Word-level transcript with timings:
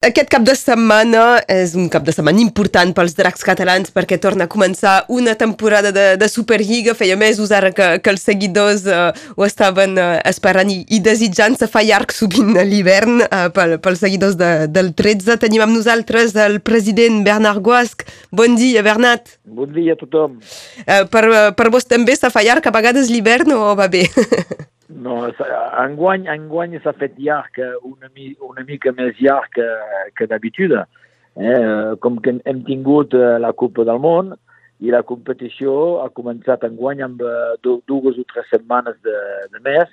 Aquest 0.00 0.30
cap 0.32 0.40
de 0.48 0.54
setmana 0.56 1.22
és 1.52 1.74
un 1.76 1.90
cap 1.92 2.06
de 2.06 2.12
setmana 2.16 2.40
important 2.40 2.94
pels 2.96 3.12
dracs 3.18 3.42
catalans 3.44 3.90
perquè 3.92 4.16
torna 4.16 4.46
a 4.46 4.48
començar 4.48 4.94
una 5.12 5.34
temporada 5.36 5.90
de, 5.92 6.04
de 6.16 6.28
Superliga. 6.32 6.94
Feia 6.96 7.18
mesos 7.20 7.52
ara 7.52 7.68
que, 7.76 7.88
que 8.00 8.14
els 8.14 8.24
seguidors 8.24 8.86
uh, 8.88 9.10
ho 9.36 9.44
estaven 9.44 10.00
uh, 10.00 10.14
esperant 10.30 10.72
i, 10.72 10.78
i 10.88 11.02
desitjant. 11.04 11.58
Se 11.60 11.68
fa 11.68 11.84
llarg 11.84 12.16
sovint 12.16 12.56
a 12.56 12.64
l'hivern 12.64 13.26
uh, 13.26 13.42
pel, 13.52 13.76
pels 13.84 14.00
seguidors 14.06 14.40
de, 14.40 14.50
del 14.72 14.94
13. 14.96 15.36
Tenim 15.44 15.66
amb 15.66 15.76
nosaltres 15.76 16.32
el 16.48 16.62
president 16.64 17.20
Bernard 17.28 17.60
Guasc. 17.60 18.08
Bon 18.32 18.56
dia, 18.56 18.80
Bernat. 18.80 19.36
Bon 19.44 19.68
dia 19.68 19.98
a 19.98 20.00
tothom. 20.00 20.40
Uh, 20.86 21.04
per, 21.12 21.26
per 21.60 21.68
vos 21.76 21.84
també 21.84 22.16
se 22.16 22.32
fa 22.32 22.48
llarg 22.48 22.64
a 22.64 22.76
vegades 22.80 23.12
l'hivern 23.12 23.52
o 23.52 23.74
va 23.76 23.92
bé? 23.92 24.06
No, 25.00 25.16
enguany, 25.80 26.26
enguany 26.28 26.76
s'ha 26.82 26.92
fet 26.98 27.16
llarg, 27.16 27.56
una, 27.88 28.10
una 28.44 28.64
mica 28.68 28.92
més 28.92 29.16
llarg 29.20 29.48
que, 29.56 29.68
que 30.16 30.28
d'habitude. 30.28 30.84
Eh? 31.40 31.96
Com 32.04 32.18
que 32.20 32.36
hem 32.44 32.62
tingut 32.66 33.14
eh, 33.16 33.38
la 33.40 33.54
Copa 33.56 33.86
del 33.88 34.00
Món 34.02 34.34
i 34.84 34.92
la 34.92 35.02
competició 35.06 35.72
ha 36.04 36.10
començat 36.12 36.66
enguany 36.68 37.00
amb 37.06 37.22
eh, 37.24 37.56
dues 37.64 38.20
o 38.20 38.26
tres 38.32 38.48
setmanes 38.52 38.98
de, 39.06 39.16
de 39.54 39.62
mes, 39.64 39.88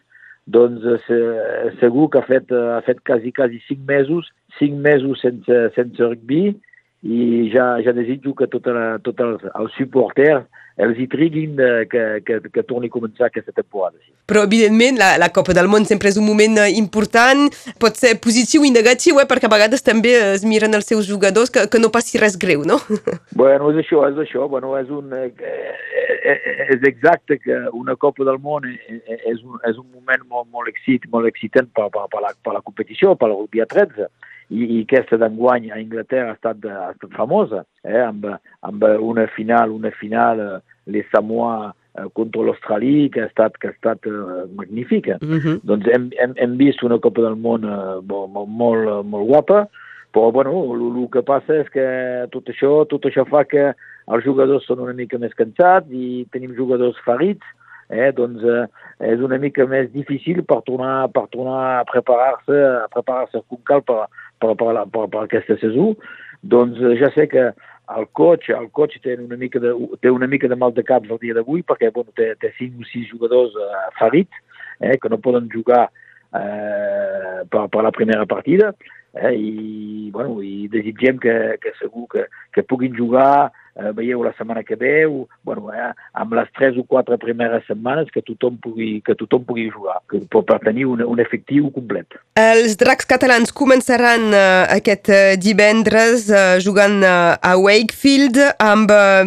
doncs 0.57 0.83
eh, 1.13 1.71
segur 1.79 2.09
que 2.11 2.19
ha 2.19 2.27
fet, 2.27 2.51
ha 2.51 2.81
fet 2.87 2.99
quasi, 3.07 3.31
quasi 3.35 3.61
cinc 3.67 3.87
mesos, 3.87 4.27
cinc 4.59 4.79
mesos 4.83 5.23
sense, 5.23 5.61
sense 5.75 6.03
rugby 6.03 6.57
i 7.05 7.49
ja, 7.53 7.75
ja 7.85 7.93
desitjo 7.93 8.33
que 8.37 8.47
tots 8.49 8.71
tot 9.05 9.19
els, 9.21 9.43
els 9.53 9.75
supporters 9.77 10.47
els 10.77 10.99
hi 11.01 11.07
triguin 11.09 11.55
de, 11.57 11.69
que, 11.89 12.03
que, 12.25 12.37
que 12.53 12.63
torni 12.69 12.89
a 12.91 12.93
començar 12.93 13.27
aquesta 13.27 13.53
temporada. 13.55 13.97
Sí. 13.97 14.11
Però, 14.29 14.43
evidentment, 14.45 14.99
la, 14.99 15.15
la 15.17 15.31
Copa 15.33 15.55
del 15.57 15.69
Món 15.71 15.87
sempre 15.89 16.11
és 16.11 16.19
un 16.21 16.27
moment 16.27 16.59
eh, 16.61 16.67
important, 16.77 17.47
pot 17.81 17.97
ser 17.97 18.13
positiu 18.21 18.65
i 18.67 18.71
negatiu, 18.73 19.17
eh, 19.17 19.25
perquè 19.29 19.49
a 19.49 19.53
vegades 19.53 19.85
també 19.85 20.13
es 20.35 20.45
miren 20.45 20.77
els 20.77 20.89
seus 20.91 21.09
jugadors 21.09 21.49
que, 21.53 21.65
que 21.71 21.81
no 21.81 21.89
passi 21.93 22.21
res 22.21 22.37
greu, 22.37 22.65
no? 22.67 22.77
Bueno, 23.41 23.71
és 23.73 23.81
això, 23.81 24.03
és 24.11 24.21
això. 24.21 24.45
Bueno, 24.51 24.75
és, 24.77 24.89
un, 24.93 25.09
eh, 25.17 25.31
eh, 25.33 26.37
és 26.75 26.85
exacte 26.89 27.39
que 27.41 27.57
una 27.73 27.97
Copa 27.97 28.27
del 28.27 28.37
Món 28.43 28.69
és 28.69 29.41
un, 29.41 29.57
és 29.65 29.77
un 29.81 29.87
moment 29.87 30.29
molt, 30.29 30.51
molt, 30.53 30.69
excit, 30.69 31.09
molt 31.13 31.29
excitant 31.29 31.69
per, 31.73 31.89
per, 31.93 32.05
per, 32.13 32.21
la, 32.21 32.35
per 32.43 32.53
la 32.53 32.61
competició, 32.61 33.17
per 33.17 33.31
la 33.31 33.39
rugby 33.39 33.65
13 33.65 34.11
i, 34.49 34.63
i 34.63 34.83
aquesta 34.85 35.17
d'enguany 35.19 35.71
a 35.71 35.79
Anglaterra 35.79 36.31
ha 36.31 36.37
estat, 36.37 36.63
ha 36.65 36.91
estat 36.93 37.15
famosa, 37.17 37.63
eh, 37.83 37.99
amb, 37.99 38.27
amb 38.67 38.85
una 39.03 39.27
final, 39.35 39.73
una 39.75 39.91
final, 39.91 40.39
eh, 40.39 40.77
les 40.93 41.09
Samoa 41.11 41.73
eh, 41.97 42.05
contra 42.15 42.45
l'Austràlia, 42.47 43.09
que 43.11 43.25
ha 43.25 43.27
estat, 43.31 43.57
que 43.59 43.71
ha 43.71 43.75
estat 43.75 44.07
uh, 44.07 44.45
magnífica. 44.55 45.17
Uh 45.21 45.39
-huh. 45.39 45.59
Doncs 45.63 45.87
hem, 45.91 46.09
hem, 46.19 46.33
hem 46.37 46.57
vist 46.57 46.83
una 46.83 46.99
Copa 46.99 47.21
del 47.21 47.35
Món 47.35 47.65
uh, 47.65 47.99
molt, 48.07 48.47
molt, 48.47 49.05
molt 49.05 49.27
guapa, 49.27 49.67
però 50.13 50.31
bueno, 50.31 50.51
el 50.73 51.09
que 51.11 51.21
passa 51.21 51.53
és 51.61 51.69
que 51.69 52.27
tot 52.31 52.47
això, 52.49 52.87
tot 52.87 53.05
això 53.05 53.25
fa 53.27 53.43
que 53.43 53.73
els 54.07 54.23
jugadors 54.23 54.65
són 54.65 54.79
una 54.79 54.93
mica 54.93 55.17
més 55.17 55.33
cansats 55.33 55.91
i 55.91 56.25
tenim 56.31 56.55
jugadors 56.55 56.97
ferits, 57.05 57.45
eh, 57.89 58.11
doncs 58.15 58.43
eh, 58.43 58.65
és 59.13 59.23
una 59.23 59.39
mica 59.41 59.67
més 59.69 59.89
difícil 59.93 60.43
per 60.47 60.61
tornar, 60.67 61.07
per 61.13 61.27
tornar 61.33 61.61
a 61.77 61.85
preparar-se 61.89 62.61
a 62.83 62.87
preparar-se 62.93 63.43
com 63.47 63.61
cal 63.67 63.83
per, 63.87 64.05
per, 64.41 64.53
per, 64.59 64.73
per, 64.93 65.07
per 65.13 65.23
aquesta 65.23 65.57
saison, 65.61 65.95
doncs 66.41 66.81
eh, 66.83 66.95
ja 67.01 67.11
sé 67.15 67.27
que 67.31 67.51
el 67.97 68.07
coach, 68.11 68.49
el 68.51 68.67
coach 68.75 68.97
té 69.03 69.15
una 69.15 69.37
mica 69.39 69.61
de, 69.63 69.71
té 70.03 70.11
una 70.11 70.27
mica 70.27 70.49
de 70.51 70.57
mal 70.59 70.73
de 70.75 70.83
caps 70.83 71.09
el 71.09 71.21
dia 71.21 71.37
d'avui 71.37 71.63
perquè 71.63 71.91
bueno, 71.95 72.11
té, 72.19 72.33
té 72.41 72.51
cinc 72.57 72.81
o 72.83 72.89
sis 72.89 73.07
jugadors 73.13 73.55
eh, 73.55 73.85
ferits 73.99 74.43
eh, 74.81 74.97
que 74.99 75.09
no 75.09 75.21
poden 75.23 75.47
jugar 75.53 75.87
eh, 76.35 77.45
per, 77.47 77.67
per 77.71 77.85
la 77.85 77.93
primera 77.95 78.27
partida 78.27 78.73
eh, 79.15 79.31
i, 79.31 80.11
bueno, 80.11 80.41
i 80.43 80.67
desitgem 80.73 81.21
que, 81.23 81.37
que 81.63 81.73
segur 81.79 82.09
que, 82.11 82.27
que 82.51 82.65
puguin 82.67 82.95
jugar 82.97 83.53
eh, 83.77 83.91
veieu 83.95 84.23
la 84.25 84.33
setmana 84.37 84.63
que 84.63 84.75
ve, 84.75 85.05
o, 85.05 85.27
bueno, 85.45 85.71
eh, 85.73 85.91
amb 86.17 86.33
les 86.37 86.49
tres 86.57 86.77
o 86.77 86.83
quatre 86.83 87.17
primeres 87.21 87.65
setmanes 87.67 88.09
que 88.13 88.23
tothom 88.25 88.57
pugui, 88.61 89.01
que 89.05 89.15
tothom 89.15 89.45
pugui 89.47 89.69
jugar, 89.71 89.99
que, 90.09 90.21
per, 90.31 90.43
per 90.47 90.59
tenir 90.65 90.87
un, 90.89 91.03
un 91.05 91.21
efectiu 91.21 91.69
complet. 91.75 92.17
Els 92.37 92.77
dracs 92.79 93.07
catalans 93.09 93.53
començaran 93.55 94.27
uh, 94.31 94.65
aquest 94.75 95.11
uh, 95.13 95.19
divendres 95.41 96.27
uh, 96.29 96.57
jugant 96.63 96.99
uh, 97.01 97.37
a 97.37 97.55
Wakefield 97.57 98.39
amb 98.63 98.91
uh, 98.93 99.23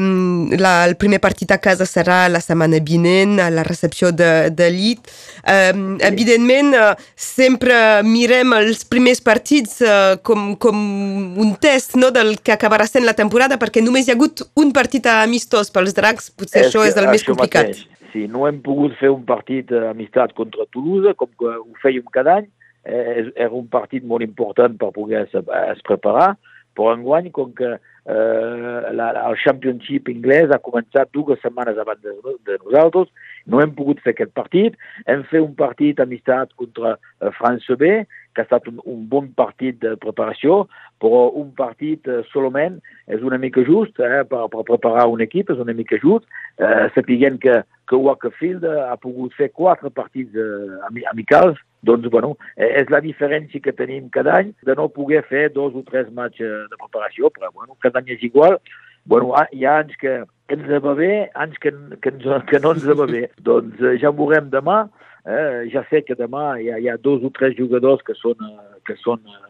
la, 0.61 0.75
el 0.89 0.97
primer 1.01 1.21
partit 1.23 1.51
a 1.55 1.61
casa 1.63 1.89
serà 1.89 2.23
la 2.31 2.43
setmana 2.43 2.81
vinent 2.85 3.39
a 3.43 3.51
la 3.55 3.65
recepció 3.67 4.13
de, 4.15 4.51
de 4.55 4.71
l'IT. 4.71 5.11
Sí. 5.11 5.29
Evidentment, 6.07 6.75
uh, 6.77 6.95
sempre 7.17 7.75
mirem 8.07 8.55
els 8.59 8.85
primers 8.89 9.23
partits 9.25 9.81
uh, 9.85 10.19
com, 10.27 10.55
com 10.61 10.79
un 11.41 11.55
test 11.61 11.97
no, 12.01 12.11
del 12.15 12.37
que 12.45 12.55
acabarà 12.55 12.87
sent 12.89 13.07
la 13.07 13.17
temporada 13.19 13.59
perquè 13.61 13.83
només 13.85 14.07
hi 14.07 14.15
ha 14.15 14.19
hagut 14.19 14.40
un 14.61 14.73
partit 14.77 15.07
amistós 15.11 15.73
pels 15.75 15.97
dracs, 15.97 16.31
potser 16.37 16.65
és 16.65 16.69
això 16.69 16.85
és 16.87 16.97
el 17.01 17.11
més 17.11 17.25
complicat. 17.27 17.73
Mateix. 17.73 17.87
Sí, 18.11 18.27
no 18.31 18.47
hem 18.49 18.59
pogut 18.65 18.97
fer 18.99 19.13
un 19.13 19.23
partit 19.27 19.71
amistat 19.73 20.35
contra 20.39 20.67
Toulouse, 20.75 21.15
com 21.19 21.31
que 21.39 21.53
ho 21.61 21.77
fèiem 21.83 22.09
cada 22.15 22.41
any, 22.41 22.49
eh, 22.85 23.29
era 23.37 23.53
un 23.55 23.69
partit 23.71 24.05
molt 24.05 24.25
important 24.27 24.75
per 24.81 24.91
poder 24.97 25.27
es, 25.27 25.37
es 25.37 25.83
preparar, 25.87 26.33
però 26.75 26.95
enguany, 26.97 27.31
com 27.35 27.53
que 27.55 27.77
eh, 28.07 28.93
la, 28.97 29.11
el 29.27 29.37
Championship 29.43 30.09
anglès 30.13 30.53
ha 30.53 30.61
començat 30.63 31.11
dues 31.17 31.41
setmanes 31.43 31.79
abans 31.79 32.01
de, 32.05 32.15
de 32.49 32.59
nosaltres, 32.65 33.11
no 33.47 33.61
hem 33.63 33.75
pogut 33.77 34.01
fer 34.05 34.15
aquest 34.15 34.33
partit, 34.37 34.79
hem 35.07 35.25
fet 35.31 35.43
un 35.43 35.55
partit 35.59 36.01
amistat 36.01 36.53
contra 36.61 36.97
eh, 36.97 37.33
France 37.39 37.77
B, 37.81 38.01
que 38.35 38.43
ha 38.43 38.47
estat 38.47 38.69
un, 38.71 38.79
un 38.87 39.07
bon 39.11 39.33
partit 39.37 39.81
de 39.83 39.97
preparació, 40.01 40.63
però 41.03 41.31
un 41.41 41.51
partit 41.57 42.07
eh, 42.07 42.21
solament 42.31 42.79
és 43.11 43.25
una 43.27 43.41
mica 43.43 43.65
just 43.67 43.99
eh, 44.05 44.23
per, 44.31 44.47
per 44.53 44.67
preparar 44.69 45.09
un 45.11 45.25
equip, 45.25 45.51
és 45.51 45.63
una 45.63 45.75
mica 45.77 45.99
just, 46.03 46.29
eh, 46.61 46.87
sapiguent 46.95 47.41
que, 47.43 47.57
que 47.91 47.99
Wakefield 47.99 48.69
ha 48.71 48.95
pogut 49.03 49.35
fer 49.39 49.51
quatre 49.51 49.91
partits 49.91 50.37
eh, 50.39 51.03
amicals, 51.11 51.59
doncs, 51.83 52.07
bueno, 52.13 52.37
eh, 52.57 52.69
és 52.83 52.93
la 52.93 53.01
diferència 53.03 53.63
que 53.65 53.75
tenim 53.75 54.11
cada 54.15 54.37
any 54.39 54.53
de 54.69 54.77
no 54.79 54.91
poder 54.95 55.25
fer 55.27 55.49
dos 55.57 55.75
o 55.75 55.83
tres 55.89 56.13
matxs 56.15 56.45
de 56.71 56.79
preparació, 56.79 57.33
però 57.35 57.51
bueno, 57.51 57.75
cada 57.83 57.90
any 57.99 58.15
és 58.17 58.23
igual. 58.27 58.59
Bueno, 59.09 59.33
hi 59.53 59.65
ha 59.65 59.81
anys 59.83 59.97
que, 60.01 60.21
que 60.49 60.59
ens 60.59 60.83
va 60.85 60.95
bé, 60.95 61.13
anys 61.35 61.59
que, 61.63 61.73
que, 62.03 62.15
ens, 62.15 62.27
que 62.51 62.61
no 62.63 62.75
ens 62.77 62.87
va 62.87 63.07
bé. 63.11 63.27
doncs 63.49 63.81
eh, 63.81 63.97
ja 64.03 64.13
ho 64.13 64.19
veurem 64.19 64.51
demà, 64.53 64.85
Eh, 65.27 65.69
ja 65.69 65.83
sé 65.91 66.01
que 66.01 66.17
demà 66.17 66.55
hi 66.57 66.71
ha, 66.73 66.79
hi 66.81 66.89
ha 66.89 66.97
dos 66.97 67.25
o 67.27 67.31
tres 67.37 67.53
jugadors 67.59 68.01
que 68.07 68.15
són, 68.17 68.39
eh, 68.41 68.79
que 68.89 68.97
són 69.03 69.21
eh, 69.29 69.50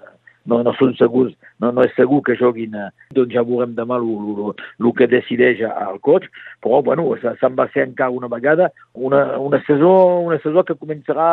no, 0.50 0.60
no 0.66 0.74
són 0.78 0.96
segurs, 0.98 1.34
no, 1.62 1.70
no 1.76 1.86
és 1.86 1.94
segur 1.98 2.20
que 2.26 2.36
joguin, 2.40 2.74
eh, 2.74 2.90
doncs 3.16 3.34
ja 3.36 3.46
veurem 3.46 3.76
demà 3.78 4.00
el 4.00 4.92
que 4.98 5.08
decideix 5.10 5.62
el 5.70 6.00
coach, 6.04 6.26
però 6.64 6.82
bueno, 6.84 7.06
se'n 7.22 7.56
va 7.58 7.68
ser 7.72 7.86
encara 7.86 8.10
una 8.10 8.28
vegada 8.28 8.70
una, 8.94 9.38
una, 9.38 9.62
saison, 9.66 10.26
una 10.26 10.38
saison 10.42 10.64
que 10.66 10.74
començarà, 10.74 11.28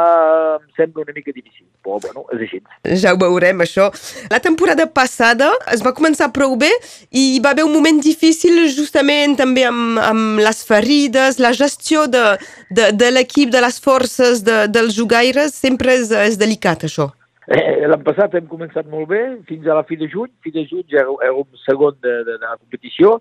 em 0.59 0.67
sembla, 0.78 1.03
una 1.03 1.16
mica 1.16 1.33
difícil, 1.33 1.66
però 1.83 1.97
bueno, 2.03 2.25
és 2.35 2.45
així. 2.45 2.61
Ja 3.01 3.16
ho 3.16 3.19
veurem, 3.22 3.63
això. 3.66 3.89
La 4.31 4.39
temporada 4.44 4.85
passada 4.88 5.49
es 5.73 5.84
va 5.85 5.95
començar 5.97 6.29
prou 6.35 6.55
bé 6.59 6.69
i 7.11 7.41
va 7.44 7.55
haver 7.55 7.66
un 7.66 7.73
moment 7.73 8.01
difícil 8.03 8.67
justament 8.75 9.38
també 9.39 9.66
amb, 9.67 9.97
amb 10.03 10.41
les 10.44 10.63
ferides, 10.67 11.41
la 11.44 11.53
gestió 11.57 12.05
de, 12.11 12.25
de, 12.69 12.91
de 12.94 13.13
l'equip, 13.16 13.51
de 13.53 13.63
les 13.66 13.81
forces 13.81 14.45
de, 14.45 14.66
dels 14.72 14.95
jugaires, 14.97 15.55
sempre 15.57 15.97
és, 15.97 16.11
és 16.11 16.38
delicat, 16.39 16.85
això. 16.88 17.11
Eh, 17.47 17.88
L'any 17.88 18.03
passat 18.03 18.34
hem 18.35 18.47
començat 18.52 18.90
molt 18.91 19.08
bé, 19.08 19.22
fins 19.47 19.68
a 19.68 19.75
la 19.78 19.85
fi 19.88 19.96
de 20.00 20.09
juny. 20.12 20.31
Fi 20.44 20.52
de 20.52 20.66
juny 20.68 20.84
ja 20.91 21.06
érem 21.24 21.59
segon 21.63 21.96
de, 22.03 22.16
de, 22.28 22.35
de 22.35 22.44
la 22.44 22.58
competició 22.59 23.18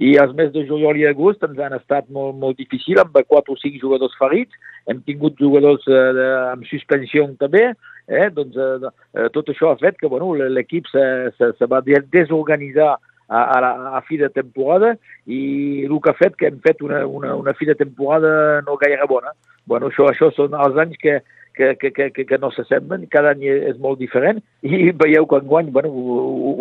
i 0.00 0.14
els 0.20 0.32
mesos 0.32 0.54
de 0.54 0.64
juliol 0.68 0.96
i 0.96 1.04
agost 1.08 1.42
ens 1.44 1.58
han 1.60 1.74
estat 1.76 2.06
molt, 2.08 2.36
molt 2.40 2.56
difícil 2.60 3.00
amb 3.00 3.16
quatre 3.28 3.52
o 3.52 3.58
cinc 3.60 3.76
jugadors 3.80 4.16
ferits. 4.20 4.52
Hem 4.88 5.00
tingut 5.08 5.40
jugadors 5.40 5.84
eh, 5.88 6.04
de, 6.16 6.28
amb 6.52 6.68
suspensió 6.68 7.26
també. 7.40 7.70
Eh? 8.08 8.28
Doncs, 8.36 8.56
eh, 8.56 8.92
eh, 9.16 9.28
tot 9.32 9.48
això 9.52 9.72
ha 9.72 9.80
fet 9.80 9.96
que 10.00 10.08
bueno, 10.12 10.32
l'equip 10.36 10.88
se, 10.92 11.04
se, 11.36 11.52
se 11.56 11.68
va 11.68 11.80
desorganitzar 11.84 12.94
a, 13.30 13.40
a, 13.40 13.58
la, 13.64 13.72
a 13.96 14.00
fi 14.04 14.16
de 14.20 14.28
temporada 14.34 14.96
i 15.24 15.84
el 15.86 16.00
que 16.02 16.10
ha 16.10 16.18
fet 16.18 16.36
que 16.36 16.48
hem 16.50 16.58
fet 16.64 16.80
una, 16.82 17.04
una, 17.06 17.36
una 17.38 17.54
fi 17.54 17.68
de 17.68 17.76
temporada 17.78 18.60
no 18.66 18.76
gaire 18.80 19.08
bona. 19.08 19.36
Bueno, 19.68 19.92
això, 19.92 20.08
això 20.10 20.32
són 20.34 20.56
els 20.58 20.80
anys 20.82 20.98
que, 21.00 21.20
que, 21.54 21.74
que, 21.76 21.90
que, 22.10 22.24
que 22.24 22.38
no 22.38 22.50
s'assemblen, 22.54 23.06
cada 23.12 23.34
any 23.34 23.46
és 23.50 23.78
molt 23.82 24.00
diferent 24.00 24.40
i 24.62 24.90
veieu 24.96 25.26
que 25.28 25.40
enguany 25.40 25.70
bueno, 25.74 25.90
ho, 25.90 26.16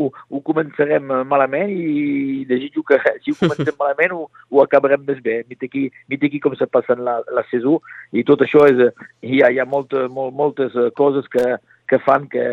ho, 0.06 0.08
ho 0.30 0.42
començarem 0.46 1.12
malament 1.30 1.72
i 1.74 2.46
desitjo 2.50 2.84
que 2.88 3.00
si 3.24 3.34
ho 3.34 3.40
comencem 3.40 3.76
malament 3.80 4.16
ho, 4.16 4.28
ho 4.50 4.64
acabarem 4.64 5.06
més 5.08 5.22
bé. 5.26 5.42
Mira 5.50 5.70
aquí, 5.70 5.88
mira 6.12 6.28
aquí 6.28 6.40
com 6.44 6.56
se 6.58 6.68
passen 6.68 7.04
la, 7.06 7.20
la 7.36 7.46
saison 7.52 7.80
i 8.12 8.26
tot 8.28 8.46
això 8.46 8.66
és, 8.70 8.86
hi 9.22 9.44
ha, 9.44 9.52
hi 9.54 9.60
ha 9.62 9.68
molta, 9.70 10.08
molt, 10.12 10.36
moltes 10.36 10.76
coses 10.98 11.28
que, 11.32 11.46
que 11.90 12.00
fan 12.06 12.28
que 12.30 12.46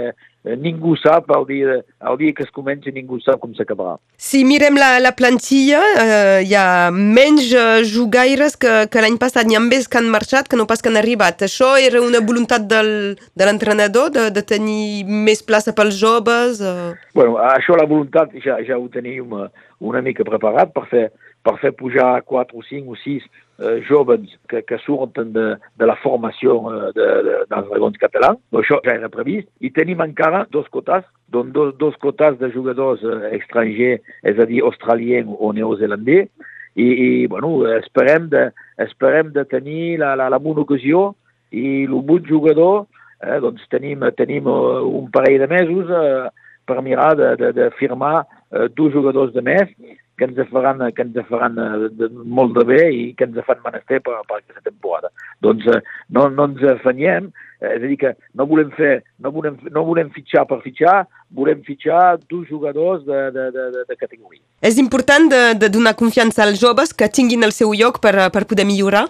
eh, 0.47 0.57
ningú 0.57 0.95
sap, 0.97 1.29
el 1.37 1.45
dia, 1.49 1.77
el 2.11 2.19
dia 2.21 2.35
que 2.37 2.47
es 2.47 2.53
comença 2.55 2.93
ningú 2.95 3.19
sap 3.21 3.41
com 3.43 3.53
s'acabarà. 3.57 3.97
Si 4.17 4.43
mirem 4.49 4.79
la, 4.79 4.97
la 5.03 5.13
plantilla, 5.19 5.83
eh, 6.03 6.41
hi 6.47 6.55
ha 6.57 6.89
menys 6.95 7.51
eh, 7.53 7.83
jugaires 7.91 8.57
que, 8.57 8.87
que 8.93 9.05
l'any 9.05 9.19
passat. 9.21 9.49
N'hi 9.49 9.59
ha 9.59 9.63
més 9.65 9.91
que 9.91 10.01
han 10.01 10.11
marxat 10.13 10.49
que 10.49 10.59
no 10.59 10.69
pas 10.71 10.83
que 10.83 10.93
han 10.93 11.01
arribat. 11.01 11.45
Això 11.47 11.75
era 11.83 12.03
una 12.05 12.23
voluntat 12.25 12.67
del, 12.71 12.91
de 13.37 13.49
l'entrenador 13.49 14.11
de, 14.15 14.29
de 14.35 14.47
tenir 14.47 15.05
més 15.05 15.45
plaça 15.45 15.77
pels 15.77 15.99
joves? 16.01 16.63
Eh... 16.63 16.95
Bueno, 17.17 17.37
això 17.53 17.77
la 17.79 17.89
voluntat 17.91 18.35
ja, 18.45 18.61
ja 18.67 18.79
ho 18.81 18.89
tenim 18.93 19.33
una, 19.33 19.51
una 19.81 20.03
mica 20.05 20.25
preparat 20.25 20.73
per 20.75 20.87
fer, 20.91 21.07
per 21.47 21.57
fer 21.63 21.73
pujar 21.79 22.11
4 22.27 22.59
o 22.59 22.65
5 22.67 22.93
o 22.93 22.99
6 22.99 23.27
eh, 23.27 23.77
joves 23.89 24.27
que, 24.51 24.63
que 24.67 24.79
surten 24.85 25.33
de, 25.33 25.47
de 25.79 25.89
la 25.89 25.97
formació 26.03 26.59
eh, 26.73 26.91
de, 26.97 27.07
de, 27.29 27.37
dels 27.53 27.71
dragons 27.71 28.03
catalans. 28.03 28.43
Això 28.63 28.81
ja 28.87 28.97
era 28.99 29.13
previst. 29.13 29.49
I 29.63 29.71
tenim 29.77 30.03
encara 30.05 30.45
dos 30.51 30.67
cotes, 30.75 31.07
doncs 31.33 31.55
dos, 31.55 31.73
dos 31.79 31.97
cotes 32.03 32.39
de 32.43 32.51
jugadors 32.55 33.05
eh, 33.07 33.37
estrangers, 33.39 34.03
és 34.27 34.43
a 34.43 34.49
dir, 34.51 34.65
australiens 34.67 35.31
o 35.39 35.53
neozelandès, 35.55 36.29
i, 36.77 36.87
i 36.87 37.27
bueno, 37.27 37.63
esperem 37.79 38.29
de, 38.29 38.51
esperem 38.85 39.33
de 39.33 39.47
tenir 39.49 39.97
la, 40.03 40.13
la, 40.19 40.29
la 40.33 40.41
bona 40.43 40.67
ocasió 40.67 41.15
i 41.57 41.87
el 41.87 41.95
bon 42.05 42.25
jugador, 42.29 42.85
eh, 43.25 43.39
doncs 43.41 43.65
tenim, 43.73 44.05
tenim 44.19 44.49
uh, 44.51 44.83
un 44.85 45.09
parell 45.15 45.41
de 45.41 45.49
mesos 45.49 45.89
eh, 45.89 46.27
per 46.67 46.83
mirar 46.83 47.15
de, 47.17 47.35
de, 47.41 47.53
de 47.57 47.71
firmar 47.79 48.19
eh, 48.25 48.69
dos 48.77 48.93
jugadors 48.93 49.33
de 49.35 49.45
més 49.45 49.71
que 50.17 50.25
ens 50.25 50.49
faran, 50.51 50.81
que 50.97 51.05
ens 51.05 51.17
faran 51.29 51.59
eh, 51.61 51.89
de, 51.93 52.09
molt 52.25 52.57
de 52.57 52.65
bé 52.69 52.81
i 52.93 53.03
que 53.17 53.27
ens 53.29 53.37
fan 53.47 53.61
menester 53.65 54.01
per, 54.05 54.17
per 54.29 54.39
aquesta 54.39 54.65
temporada. 54.65 55.13
Doncs 55.45 55.67
eh, 55.69 55.83
no, 56.17 56.29
no 56.33 56.49
ens 56.51 56.65
afanyem, 56.73 57.29
eh, 57.61 57.75
és 57.75 57.83
a 57.83 57.85
dir 57.85 57.99
que 58.01 58.15
no 58.39 58.49
volem 58.49 58.73
fer, 58.79 58.95
no 59.21 59.33
volem, 59.35 59.59
no 59.73 59.85
volem 59.89 60.11
fitxar 60.17 60.47
per 60.49 60.63
fitxar, 60.65 61.03
volem 61.37 61.63
fitxar 61.67 62.17
dos 62.31 62.49
jugadors 62.49 63.05
de, 63.05 63.21
de, 63.37 63.51
de, 63.53 63.69
de, 63.77 63.85
de 63.91 64.01
categoria. 64.01 64.43
És 64.65 64.81
important 64.81 65.29
de, 65.33 65.43
de 65.61 65.71
donar 65.73 65.97
confiança 66.01 66.47
als 66.47 66.61
joves 66.63 66.97
que 66.97 67.13
tinguin 67.13 67.45
el 67.45 67.53
seu 67.53 67.77
lloc 67.77 68.01
per, 68.01 68.17
per 68.33 68.47
poder 68.49 68.67
millorar? 68.69 69.07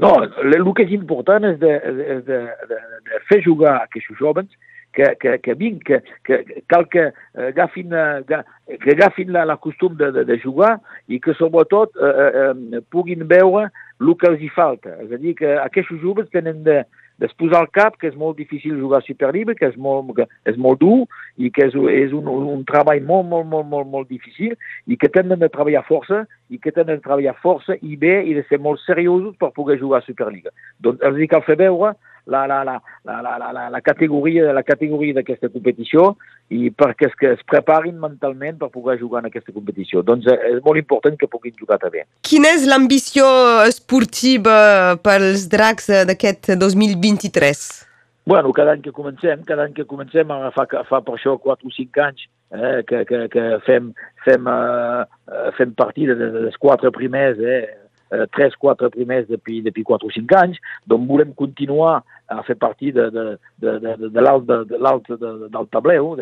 No, 0.00 0.14
el, 0.24 0.54
el 0.56 0.68
que 0.76 0.84
és 0.86 0.92
important 0.96 1.44
és 1.48 1.56
de, 1.60 1.72
és 2.16 2.20
de, 2.28 2.40
de, 2.68 2.82
de 3.08 3.24
fer 3.28 3.40
jugar 3.44 3.80
aquests 3.82 4.20
joves 4.20 4.48
que, 4.92 5.14
que, 5.20 5.36
que 5.44 5.54
vinc, 5.54 5.84
que, 5.86 6.00
que 6.26 6.62
cal 6.70 6.86
que 6.90 7.10
agafin, 7.48 7.94
que 8.26 8.94
agafin 8.96 9.32
la, 9.32 9.44
la 9.48 9.56
costum 9.56 9.96
de, 9.96 10.10
de, 10.12 10.24
de 10.28 10.38
jugar 10.42 10.78
i 11.08 11.20
que 11.22 11.34
sobretot 11.38 11.94
eh, 11.96 12.30
eh, 12.44 12.82
puguin 12.90 13.26
veure 13.30 13.68
el 14.00 14.14
que 14.16 14.30
els 14.30 14.42
hi 14.42 14.50
falta. 14.54 14.96
És 15.04 15.12
a 15.12 15.20
dir, 15.20 15.36
que 15.38 15.54
aquests 15.60 16.00
joves 16.02 16.30
tenen 16.34 16.64
de, 16.66 16.80
desposar 17.20 17.60
al 17.60 17.70
cap 17.72 17.98
que 18.00 18.08
és 18.08 18.16
molt 18.18 18.38
difícil 18.40 18.78
jugar 18.80 19.00
a 19.00 19.06
Superliga, 19.06 19.54
que 19.56 19.68
és 19.68 19.76
molt, 19.76 20.14
que 20.16 20.26
és 20.48 20.58
molt 20.60 20.80
dur 20.80 21.04
i 21.36 21.50
que 21.54 21.68
és, 21.68 21.76
és 21.92 22.14
un, 22.16 22.28
un 22.28 22.64
treball 22.68 23.02
molt, 23.06 23.28
molt, 23.28 23.48
molt, 23.52 23.68
molt, 23.68 23.90
molt 23.92 24.10
difícil 24.10 24.56
i 24.88 24.96
que 24.96 25.12
tenen 25.12 25.42
de 25.42 25.50
treballar 25.52 25.84
força 25.88 26.24
i 26.50 26.58
que 26.58 26.72
tenen 26.74 26.98
de 26.98 27.04
treballar 27.04 27.36
força 27.42 27.76
i 27.80 27.96
bé 27.96 28.20
i 28.26 28.34
de 28.34 28.44
ser 28.48 28.58
molt 28.62 28.82
seriosos 28.82 29.36
per 29.38 29.52
poder 29.56 29.78
jugar 29.80 30.00
a 30.00 30.06
Superliga. 30.06 30.50
Doncs 30.82 31.02
els 31.06 31.20
cal 31.30 31.44
fer 31.46 31.56
veure 31.60 31.94
la, 32.26 32.46
la, 32.46 32.62
la, 32.64 32.76
la, 33.04 33.20
la, 33.22 33.52
la, 33.52 33.68
la 33.70 33.80
categoria 33.80 34.52
la 34.52 34.62
categoria 34.66 35.16
d'aquesta 35.16 35.48
competició 35.52 36.14
i 36.50 36.70
perquè 36.74 37.08
es, 37.08 37.14
que 37.18 37.30
es 37.36 37.44
preparin 37.48 37.98
mentalment 38.02 38.58
per 38.60 38.70
poder 38.74 38.98
jugar 39.00 39.22
en 39.22 39.30
aquesta 39.30 39.54
competició. 39.54 40.02
Doncs 40.06 40.26
eh, 40.30 40.38
és 40.50 40.58
molt 40.64 40.80
important 40.80 41.16
que 41.18 41.30
puguin 41.30 41.54
jugar 41.58 41.78
també. 41.82 42.04
Quina 42.26 42.50
és 42.56 42.66
l'ambició 42.68 43.26
esportiva 43.68 44.98
pels 45.04 45.46
dracs 45.52 45.88
eh, 45.90 46.02
d'aquest 46.10 46.52
2023? 46.58 47.62
Bueno, 48.30 48.52
cada 48.54 48.74
any 48.76 48.82
que 48.84 48.92
comencem, 48.94 49.46
cada 49.46 49.64
any 49.66 49.72
que 49.74 49.86
comencem, 49.88 50.28
fa, 50.54 50.66
fa 50.86 51.00
per 51.02 51.16
això 51.16 51.38
4 51.40 51.66
o 51.66 51.74
5 51.74 52.04
anys 52.04 52.28
eh, 52.52 52.82
que, 52.86 53.04
que, 53.04 53.28
que 53.28 53.44
fem, 53.66 53.92
fem, 54.24 54.46
uh, 54.46 55.50
fem 55.58 55.74
partida 55.78 56.16
dels 56.18 56.56
quatre 56.60 56.90
primers, 56.94 57.38
eh, 57.38 57.68
eh, 58.10 58.26
3-4 58.36 58.90
primers 58.90 59.28
depuis, 59.28 59.62
depuis 59.62 59.84
4 59.84 60.06
o 60.06 60.10
5 60.12 60.36
anys, 60.36 60.58
doncs 60.86 61.06
volem 61.08 61.32
continuar 61.32 62.02
a 62.30 62.42
fer 62.46 62.54
partir 62.54 62.92
de, 62.94 63.10
de, 63.10 63.38
de, 63.58 63.78
de, 63.82 64.08
de 64.14 64.20
l'alt 64.22 64.46
de, 64.46 64.64
de, 64.70 64.78
de, 65.18 65.48
del 65.50 65.66
tableu, 65.74 66.12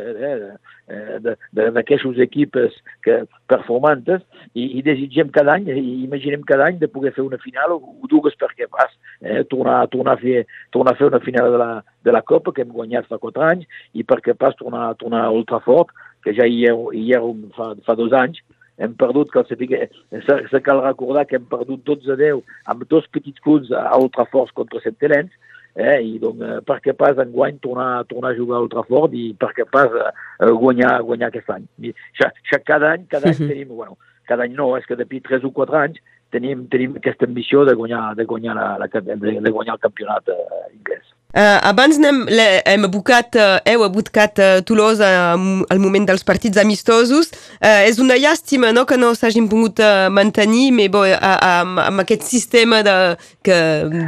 d'aquestes 1.68 2.16
de, 2.16 2.22
equipes 2.24 2.72
que, 3.04 3.18
performantes, 3.48 4.24
i, 4.54 4.78
i 4.78 4.82
desitgem 4.86 5.28
cada 5.34 5.58
any, 5.58 5.68
i 5.68 6.04
imaginem 6.06 6.42
cada 6.48 6.64
any 6.70 6.80
de 6.80 6.88
poder 6.88 7.12
fer 7.16 7.26
una 7.26 7.40
final 7.42 7.76
o, 7.76 7.78
o 8.00 8.08
dues 8.08 8.36
perquè 8.40 8.70
pas, 8.72 8.92
eh, 9.20 9.44
tornar, 9.52 9.82
tornar, 9.92 10.16
a 10.16 10.22
fer, 10.22 10.46
tornar 10.72 10.96
a 10.96 11.00
fer 11.00 11.10
una 11.10 11.20
final 11.20 11.52
de 11.52 11.60
la, 11.60 11.70
de 12.08 12.16
la 12.16 12.24
Copa 12.24 12.56
que 12.56 12.64
hem 12.64 12.72
guanyat 12.72 13.08
fa 13.12 13.20
4 13.20 13.44
anys, 13.50 13.68
i 13.92 14.00
perquè 14.04 14.32
pas 14.32 14.56
tornar, 14.56 14.94
tornar 14.96 15.26
a 15.26 15.34
Ultrafort, 15.36 15.92
que 16.28 16.36
ja 16.36 16.44
hi 16.44 16.64
era, 16.68 16.92
hi 16.92 17.08
era 17.16 17.32
fa, 17.56 17.72
fa 17.86 17.96
dos 17.96 18.12
anys, 18.12 18.42
hem 18.78 18.94
perdut, 19.00 19.30
cal 19.32 19.46
saber, 19.48 19.88
se 20.12 20.60
cal 20.62 20.84
recordar 20.84 21.24
que 21.26 21.38
hem 21.40 21.46
perdut 21.50 21.80
12 21.88 22.12
a 22.14 22.18
10 22.20 22.42
amb 22.72 22.84
dos 22.92 23.08
petits 23.14 23.40
punts 23.44 23.72
a 23.72 23.88
Ultrafort 23.96 24.52
contra 24.54 24.82
Centelens, 24.84 25.32
eh, 25.78 25.98
i 26.04 26.18
doncs 26.22 26.44
eh, 26.44 26.58
per 26.68 26.78
què 26.84 26.94
pas 26.98 27.18
enguany 27.24 27.58
tornar, 27.64 28.04
tornar 28.10 28.34
a 28.34 28.38
jugar 28.38 28.58
a 28.58 28.66
Ultrafort 28.66 29.16
i 29.16 29.32
per 29.40 29.50
què 29.56 29.66
pas 29.72 29.96
eh, 30.02 30.52
guanyar, 30.62 30.98
guanyar 31.08 31.32
aquest 31.32 31.50
any. 31.54 31.66
I, 31.82 31.94
xa, 32.20 32.30
xa, 32.50 32.60
cada 32.66 32.92
any, 32.94 33.08
cada 33.10 33.32
any 33.32 33.40
tenim, 33.40 33.74
bueno, 33.74 33.98
cada 34.28 34.46
any 34.46 34.56
no, 34.58 34.72
és 34.78 34.86
que 34.86 34.98
depuis 34.98 35.24
3 35.26 35.46
o 35.48 35.52
4 35.54 35.82
anys 35.82 36.02
tenim, 36.34 36.66
tenim 36.70 36.98
aquesta 37.00 37.26
ambició 37.26 37.64
de 37.64 37.74
guanyar, 37.78 38.12
de 38.18 38.28
guanyar, 38.28 38.58
la, 38.58 38.74
la, 38.82 38.90
de, 38.92 39.38
de 39.40 39.54
guanyar 39.54 39.78
el 39.78 39.86
campionat 39.86 40.34
eh, 40.34 40.66
inglès. 40.74 41.06
Uh, 41.36 41.60
abans 41.60 41.98
hem, 42.00 42.22
hem 42.64 42.84
abocat, 42.86 43.34
uh, 43.36 43.58
heu 43.68 43.82
abocat 43.84 44.38
uh, 44.40 44.62
Tolosa 44.64 45.10
uh, 45.36 45.60
al 45.68 45.78
moment 45.78 46.06
dels 46.08 46.24
partits 46.24 46.56
amistosos. 46.56 47.28
Uh, 47.60 47.84
és 47.84 48.00
una 48.00 48.16
llàstima 48.16 48.72
no, 48.72 48.86
que 48.88 48.96
no 48.96 49.12
s'hagin 49.12 49.44
pogut 49.52 49.82
uh, 49.84 50.08
mantenir, 50.08 50.72
però 50.88 51.04
uh, 51.04 51.36
amb, 51.36 51.84
amb 51.84 52.06
aquest 52.06 52.24
sistema 52.24 52.80
de, 52.80 52.96
que 53.44 53.60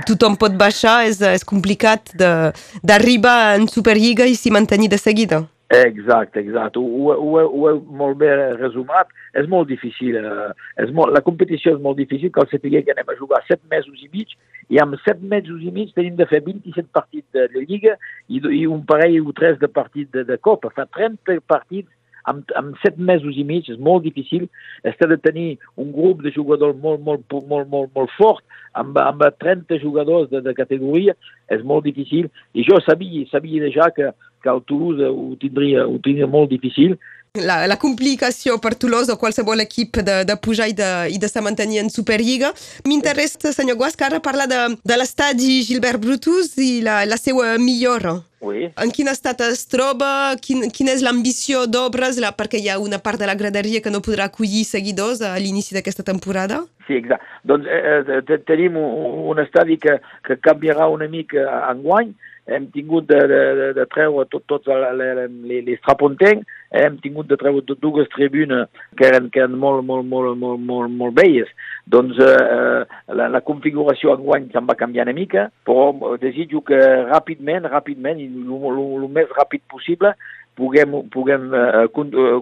tothom 0.09 0.41
pot 0.41 0.57
baixar 0.57 1.03
és, 1.13 1.21
és 1.21 1.45
complicat 1.45 2.17
d'arribar 2.17 3.39
en 3.61 3.69
Superliga 3.69 4.25
i 4.25 4.33
s'hi 4.33 4.57
mantenir 4.57 4.89
de 4.89 4.97
seguida. 4.97 5.45
Exacte, 5.73 6.41
exacte. 6.41 6.81
Ho, 6.81 7.13
ho, 7.15 7.43
ho 7.47 7.67
heu 7.71 7.77
molt 7.95 8.19
bé 8.19 8.31
resumat. 8.59 9.13
És 9.39 9.47
molt 9.47 9.69
difícil. 9.71 10.17
Eh, 10.19 10.49
és 10.83 10.91
molt, 10.91 11.15
la 11.15 11.23
competició 11.23 11.77
és 11.77 11.83
molt 11.83 12.01
difícil. 12.01 12.33
Cal 12.35 12.49
saber 12.51 12.83
que 12.83 12.91
anem 12.91 13.13
a 13.13 13.19
jugar 13.21 13.39
7 13.47 13.63
mesos 13.71 14.03
i 14.03 14.11
mig 14.11 14.35
i 14.71 14.81
amb 14.83 14.99
7 15.05 15.23
mesos 15.31 15.63
i 15.63 15.71
mig 15.75 15.93
tenim 15.95 16.17
de 16.19 16.27
fer 16.27 16.43
27 16.43 16.91
partits 16.91 17.27
de, 17.37 17.47
de 17.55 17.63
Lliga 17.69 17.95
i, 18.27 18.43
i 18.43 18.67
un 18.67 18.83
parell 18.87 19.21
o 19.23 19.35
tres 19.37 19.61
de 19.63 19.71
partits 19.71 20.11
de, 20.17 20.25
de 20.27 20.39
Copa. 20.43 20.73
Fa 20.75 20.89
30 20.99 21.39
partits 21.47 21.95
amb, 22.31 22.51
amb 22.59 22.75
7 22.83 22.99
mesos 22.99 23.39
i 23.39 23.45
mig, 23.47 23.71
és 23.71 23.79
molt 23.79 24.03
difícil. 24.09 24.49
Està 24.83 25.07
de 25.07 25.21
tenir 25.23 25.53
un 25.79 25.93
grup 25.95 26.25
de 26.27 26.33
jugadors 26.35 26.75
molt, 26.83 27.05
molt, 27.07 27.23
molt, 27.31 27.71
molt, 27.71 27.95
molt 27.95 28.17
fort, 28.17 28.43
amb, 28.75 28.99
amb 28.99 29.23
30 29.39 29.79
jugadors 29.85 30.27
de, 30.35 30.43
de 30.43 30.57
categoria, 30.59 31.15
és 31.55 31.63
molt 31.63 31.87
difícil. 31.87 32.27
I 32.59 32.67
jo 32.67 32.83
sabia, 32.83 33.23
sabia 33.31 33.71
ja 33.75 33.87
que 33.95 34.11
que 34.43 34.51
el 34.53 34.63
Toulouse 34.67 35.09
ho 35.09 35.37
tindria, 35.41 35.87
ho 35.87 35.99
tindria 36.03 36.29
molt 36.31 36.51
difícil. 36.51 36.99
La, 37.39 37.61
la 37.71 37.77
complicació 37.79 38.57
per 38.59 38.73
Toulouse 38.75 39.13
o 39.13 39.19
qualsevol 39.19 39.63
equip 39.63 40.01
de, 40.03 40.17
de 40.27 40.35
pujar 40.43 40.67
i 40.73 40.75
de, 40.75 40.89
i 41.15 41.19
de 41.23 41.29
se 41.31 41.43
mantenir 41.45 41.79
en 41.79 41.91
Superliga. 41.95 42.51
M'interessa, 42.91 43.53
senyor 43.55 43.79
Guasca, 43.79 44.09
ara 44.09 44.19
parlar 44.19 44.49
de, 44.51 44.59
de 44.83 44.97
l'estadi 44.99 45.61
Gilbert 45.63 46.03
Brutus 46.03 46.57
i 46.59 46.81
la, 46.83 47.05
la 47.07 47.21
seva 47.21 47.53
millora. 47.63 48.17
Oui. 48.43 48.67
En 48.83 48.91
quin 48.91 49.07
estat 49.13 49.45
es 49.47 49.63
troba? 49.71 50.35
Quin, 50.43 50.67
quina 50.75 50.91
és 50.97 51.05
l'ambició 51.07 51.67
d'obres? 51.71 52.19
Perquè 52.35 52.59
hi 52.59 52.71
ha 52.73 52.81
una 52.83 52.99
part 52.99 53.21
de 53.21 53.29
la 53.31 53.37
graderia 53.39 53.83
que 53.85 53.93
no 53.95 54.03
podrà 54.03 54.27
acollir 54.27 54.65
seguidors 54.67 55.23
a 55.23 55.37
l'inici 55.39 55.77
d'aquesta 55.77 56.03
temporada? 56.03 56.65
Sí, 56.89 56.99
exacte. 56.99 57.31
Doncs 57.47 57.71
eh, 57.71 58.19
eh 58.27 58.41
tenim 58.49 58.75
un, 58.81 59.23
un 59.31 59.45
estadi 59.45 59.79
que, 59.79 60.01
que 60.27 60.41
canviarà 60.43 60.89
una 60.91 61.07
mica 61.07 61.47
enguany, 61.71 62.11
hem 62.51 62.67
tingut 62.75 63.07
de, 63.09 63.19
de, 63.31 63.69
de 63.77 63.85
treure 63.93 64.27
tots 64.31 64.47
tot 64.51 64.67
les, 64.71 64.99
les, 64.99 65.63
les 65.69 65.81
trapontencs, 65.87 66.47
hem 66.83 66.99
tingut 67.03 67.31
de 67.31 67.39
treure 67.39 67.63
dues 67.71 68.11
tribunes 68.15 68.69
que 68.99 69.07
eren, 69.09 69.29
que 69.31 69.43
eren 69.45 69.57
molt, 69.59 69.85
molt, 69.87 70.07
molt, 70.11 70.37
molt, 70.39 70.61
molt, 70.67 70.93
molt 71.03 71.17
velles. 71.19 71.51
Doncs 71.91 72.19
eh, 72.27 72.83
la, 73.15 73.31
la 73.31 73.43
configuració 73.47 74.15
enguany 74.17 74.51
se'n 74.51 74.69
va 74.69 74.79
canviar 74.79 75.07
una 75.09 75.17
mica, 75.17 75.49
però 75.67 76.17
desitjo 76.23 76.65
que 76.67 76.79
ràpidament, 77.09 77.71
ràpidament, 77.71 78.23
i 78.23 78.29
el 78.29 79.09
més 79.15 79.31
ràpid 79.39 79.67
possible, 79.71 80.15
puguem, 80.59 81.01
puguem 81.15 81.51
eh, 81.55 81.89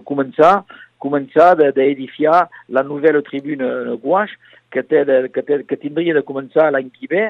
començar 0.09 0.59
començar 0.99 1.53
d'edificar 1.55 2.49
la 2.75 2.81
nouvelle 2.83 3.21
tribuna 3.23 3.95
Guaix, 4.03 4.33
que, 4.69 4.83
té 4.83 5.05
de, 5.07 5.29
que, 5.33 5.43
té, 5.47 5.61
que 5.63 5.77
tindria 5.79 6.13
de 6.17 6.25
començar 6.27 6.69
l'any 6.73 6.89
que 6.91 7.07
ve, 7.07 7.21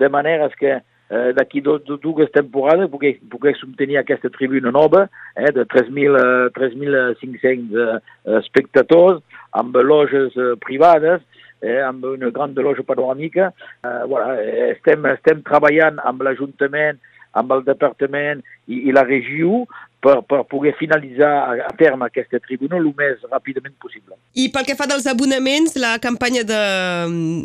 de 0.00 0.08
manera 0.08 0.48
que 0.56 0.78
eh, 1.10 1.32
d'aquí 1.36 1.60
dues 1.60 2.30
temporades 2.32 2.90
pogués, 2.90 3.18
poguéssim 3.32 3.74
tenir 3.78 3.98
aquesta 3.98 4.30
tribuna 4.30 4.70
nova 4.74 5.08
eh, 5.36 5.50
de 5.52 5.66
3.500 5.66 6.54
eh, 6.54 7.98
espectadors 8.38 9.20
amb 9.58 9.76
loges 9.82 10.36
eh, 10.38 10.54
privades 10.62 11.20
eh, 11.60 11.80
amb 11.84 12.04
una 12.04 12.30
gran 12.30 12.54
loja 12.56 12.84
panoràmica. 12.86 13.50
Eh, 13.84 14.02
voilà, 14.08 14.36
estem, 14.70 15.06
estem 15.12 15.42
treballant 15.46 16.00
amb 16.06 16.22
l'Ajuntament, 16.24 17.00
amb 17.38 17.52
el 17.54 17.62
departament 17.66 18.40
i, 18.66 18.88
i 18.88 18.94
la 18.94 19.04
regió 19.06 19.64
per, 20.00 20.20
per 20.24 20.40
poder 20.48 20.72
finalitzar 20.78 21.30
a, 21.66 21.70
terme 21.78 22.08
aquesta 22.08 22.40
tribuna 22.42 22.78
el 22.80 22.88
més 22.96 23.20
ràpidament 23.28 23.74
possible. 23.82 24.16
I 24.34 24.48
pel 24.54 24.66
que 24.68 24.76
fa 24.78 24.88
dels 24.90 25.06
abonaments, 25.10 25.76
la 25.80 25.96
campanya 26.02 26.44
de... 26.48 26.60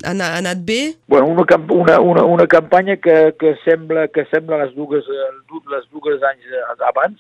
ha, 0.06 0.16
anat 0.40 0.64
bé? 0.68 0.80
Bueno, 1.12 1.28
una, 1.34 1.60
una, 1.76 2.00
una, 2.00 2.24
una 2.38 2.48
campanya 2.48 2.96
que, 2.98 3.34
que, 3.40 3.56
sembla, 3.66 4.08
que 4.08 4.26
sembla 4.32 4.64
les 4.64 4.76
dues, 4.78 5.08
les 5.74 5.90
dues 5.92 6.24
anys 6.32 6.56
abans. 6.88 7.20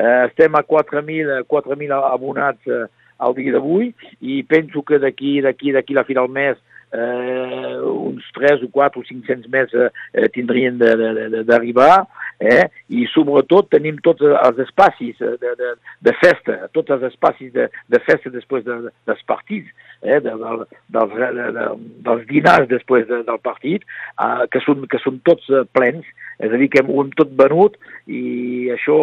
Eh, 0.00 0.24
estem 0.30 0.54
a 0.56 0.62
4.000 0.64 2.00
abonats 2.00 2.66
eh, 2.70 2.86
al 3.20 3.34
dia 3.36 3.52
d'avui 3.52 3.90
i 4.22 4.40
penso 4.48 4.82
que 4.86 5.00
d'aquí 5.02 5.40
d'aquí 5.44 5.74
d'aquí 5.76 5.96
la 5.96 6.06
final 6.08 6.30
mes 6.32 6.56
eh, 6.92 7.76
uns 7.86 8.24
3 8.36 8.64
o 8.66 8.70
4 8.72 9.00
o 9.00 9.04
500 9.06 9.50
més 9.52 9.74
eh, 9.74 10.28
tindrien 10.34 10.78
d'arribar 10.78 12.06
eh? 12.40 12.66
i 12.88 13.06
sobretot 13.12 13.70
tenim 13.70 14.00
tots 14.04 14.24
els 14.26 14.62
espacis 14.64 15.20
de, 15.20 15.52
de, 15.60 15.74
de 16.06 16.16
festa, 16.22 16.56
tots 16.76 16.96
els 16.96 17.06
espacis 17.10 17.52
de, 17.54 17.68
de 17.92 18.02
festa 18.06 18.32
després 18.34 18.64
de, 18.66 18.80
de, 18.86 18.94
dels 19.10 19.22
partits, 19.28 19.68
eh? 20.02 20.18
de, 20.24 20.34
de, 20.34 20.56
dels, 20.96 21.14
de, 21.20 21.50
de, 21.58 21.68
dels 22.08 22.26
dinars 22.30 22.70
després 22.72 23.06
de, 23.10 23.22
del 23.28 23.40
partit, 23.44 23.86
eh, 24.16 24.48
que, 24.50 24.64
són, 24.64 24.88
que 24.90 25.02
són 25.04 25.20
tots 25.28 25.46
plens, 25.76 26.08
és 26.40 26.52
a 26.52 26.58
dir, 26.60 26.70
que 26.72 26.82
ho 26.82 27.02
hem 27.02 27.10
tot 27.18 27.32
venut 27.36 27.76
i 28.08 28.70
això 28.72 28.96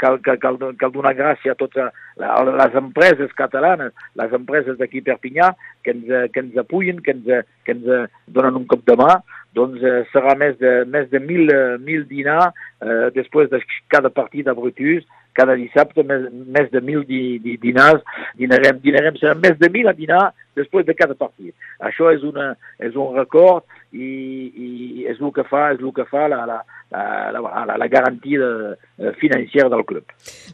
cal, 0.00 0.18
cal, 0.24 0.38
cal, 0.42 0.58
cal 0.80 0.92
donar 0.92 1.14
gràcia 1.16 1.54
a 1.54 1.58
totes 1.58 1.94
les 2.18 2.76
empreses 2.78 3.32
catalanes, 3.38 3.94
les 4.20 4.36
empreses 4.36 4.76
d'aquí 4.78 5.02
Perpinyà, 5.06 5.54
que 5.82 5.96
ens, 5.96 6.12
que 6.34 6.44
ens 6.44 6.60
apuyen, 6.60 7.00
que 7.04 7.16
ens, 7.16 7.48
que 7.64 7.76
ens 7.76 8.12
donen 8.28 8.60
un 8.60 8.68
cop 8.70 8.84
de 8.86 8.98
mà, 9.00 9.16
doncs 9.56 9.82
eh, 9.86 10.02
serà 10.12 10.34
més 10.38 10.56
de, 10.60 10.76
més 10.90 11.08
de 11.10 11.20
mil, 11.22 11.50
mil 11.82 12.06
dinars 12.10 12.52
eh, 12.82 13.10
després 13.16 13.50
de 13.52 13.62
cada 13.92 14.10
partit 14.12 14.48
a 14.50 14.56
Brutus, 14.58 15.06
cada 15.34 15.56
dissabte 15.58 16.04
més, 16.06 16.28
més 16.30 16.70
de 16.70 16.80
mil 16.84 17.02
di, 17.08 17.38
di, 17.42 17.56
dinars, 17.62 18.02
dinarem, 18.38 18.80
dinarem, 18.84 19.18
serà 19.18 19.34
més 19.38 19.56
de 19.58 19.70
mil 19.72 19.90
a 19.90 19.96
dinar 19.96 20.26
després 20.56 20.86
de 20.86 20.94
cada 20.96 21.16
partit. 21.18 21.54
Això 21.80 22.10
és, 22.14 22.22
una, 22.26 22.54
és 22.78 22.96
un 22.96 23.14
record 23.16 23.64
i, 23.92 24.08
i 24.54 24.70
és 25.10 25.20
el 25.20 25.32
que 25.34 25.44
fa, 25.48 25.70
és 25.74 25.82
el 25.82 25.92
que 25.94 26.06
fa 26.10 26.26
la, 26.30 26.42
la, 26.48 26.60
la, 26.90 27.64
la, 27.66 27.76
la 27.78 27.88
garantia 27.88 28.38
de, 28.38 29.12
financera 29.20 29.68
del 29.68 29.84
club. 29.84 30.04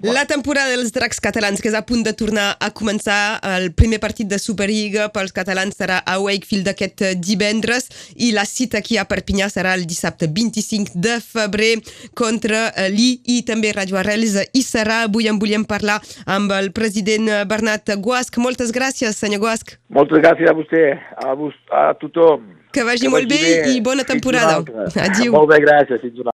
La 0.02 0.25
temporada 0.26 0.71
dels 0.73 0.92
dracs 0.92 1.21
catalans, 1.21 1.61
que 1.61 1.69
és 1.69 1.76
a 1.76 1.85
punt 1.87 2.04
de 2.07 2.14
tornar 2.16 2.54
a 2.61 2.71
començar, 2.76 3.40
el 3.57 3.71
primer 3.76 4.00
partit 4.00 4.28
de 4.30 4.38
Superliga 4.40 5.11
pels 5.14 5.35
catalans 5.37 5.76
serà 5.76 6.00
a 6.04 6.19
Wakefield 6.23 6.71
aquest 6.73 7.04
divendres 7.21 7.90
i 8.16 8.33
la 8.37 8.47
cita 8.49 8.80
aquí 8.80 8.97
a 8.97 9.07
Perpinyà 9.09 9.50
serà 9.52 9.75
el 9.76 9.87
dissabte 9.88 10.30
25 10.30 10.97
de 10.97 11.19
febrer 11.25 11.75
contra 12.16 12.69
l'I 12.92 13.21
i 13.37 13.40
també 13.49 13.75
Radio 13.76 14.00
Arrels 14.00 14.38
i 14.52 14.64
serà. 14.64 15.02
Avui 15.11 15.28
en 15.28 15.40
volíem 15.40 15.64
parlar 15.69 16.00
amb 16.26 16.52
el 16.57 16.73
president 16.76 17.28
Bernat 17.49 17.92
Guasc. 18.00 18.40
Moltes 18.40 18.73
gràcies, 18.73 19.16
senyor 19.21 19.45
Guasc. 19.45 19.76
Moltes 19.90 20.20
gràcies 20.23 20.47
a 20.47 20.54
vostè, 20.54 20.82
a, 21.18 21.32
vos, 21.35 21.54
a 21.75 21.88
tothom. 21.99 22.44
Que 22.70 22.85
vagi 22.87 23.09
que 23.09 23.11
molt 23.11 23.26
bé, 23.26 23.38
bé 23.42 23.73
i 23.73 23.80
bona 23.82 24.04
temporada. 24.06 24.61
Adéu. 24.61 25.32
Molt 25.35 25.49
bé, 25.50 25.56
gràcies. 25.64 25.99
Fins 26.04 26.20
una 26.23 26.28